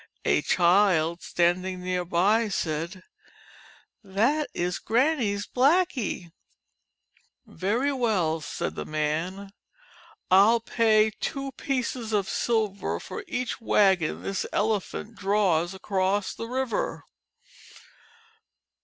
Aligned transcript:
A 0.25 0.41
child 0.41 1.21
standing 1.21 1.83
near 1.83 2.03
by 2.03 2.49
said, 2.49 3.03
"That 4.03 4.49
is 4.51 4.79
Granny's 4.79 5.45
Blackie." 5.45 6.31
"Very 7.45 7.93
well," 7.93 8.41
said 8.41 8.73
the 8.73 8.83
man, 8.83 9.51
"I 10.31 10.39
'11 10.47 10.61
pay 10.61 11.11
two 11.19 11.51
pieces 11.51 12.13
of 12.13 12.27
silver 12.27 12.99
for 12.99 13.23
each 13.27 13.61
wagon 13.61 14.23
this 14.23 14.43
Elephant 14.51 15.13
draws 15.13 15.75
across 15.75 16.33
the 16.33 16.47
river.' 16.47 17.03